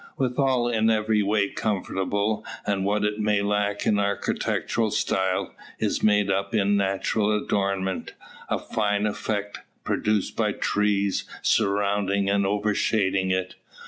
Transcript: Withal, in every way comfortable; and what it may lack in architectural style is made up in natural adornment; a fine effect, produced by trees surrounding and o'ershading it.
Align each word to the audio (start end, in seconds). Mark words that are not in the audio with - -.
Withal, 0.17 0.67
in 0.67 0.89
every 0.89 1.21
way 1.21 1.49
comfortable; 1.49 2.43
and 2.65 2.85
what 2.85 3.03
it 3.05 3.19
may 3.19 3.43
lack 3.43 3.85
in 3.85 3.99
architectural 3.99 4.89
style 4.89 5.53
is 5.77 6.01
made 6.01 6.31
up 6.31 6.55
in 6.55 6.75
natural 6.75 7.31
adornment; 7.37 8.15
a 8.49 8.57
fine 8.57 9.05
effect, 9.05 9.59
produced 9.83 10.35
by 10.35 10.53
trees 10.53 11.25
surrounding 11.43 12.31
and 12.31 12.47
o'ershading 12.47 13.29
it. 13.29 13.53